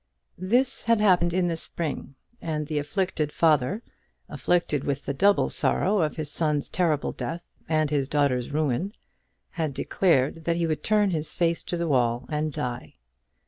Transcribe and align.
This 0.39 0.85
had 0.85 0.99
happened 0.99 1.31
in 1.31 1.47
the 1.47 1.55
spring, 1.55 2.15
and 2.41 2.65
the 2.65 2.79
afflicted 2.79 3.31
father, 3.31 3.83
afflicted 4.27 4.83
with 4.83 5.05
the 5.05 5.13
double 5.13 5.51
sorrow 5.51 6.01
of 6.01 6.15
his 6.15 6.31
son's 6.31 6.71
terrible 6.71 7.11
death 7.11 7.45
and 7.69 7.91
his 7.91 8.09
daughter's 8.09 8.49
ruin, 8.49 8.93
had 9.51 9.75
declared 9.75 10.45
that 10.45 10.55
he 10.55 10.65
would 10.65 10.81
turn 10.83 11.11
his 11.11 11.35
face 11.35 11.61
to 11.65 11.77
the 11.77 11.87
wall 11.87 12.25
and 12.29 12.51
die. 12.51 12.95